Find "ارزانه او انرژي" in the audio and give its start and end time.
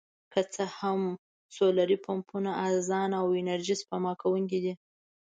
2.67-3.75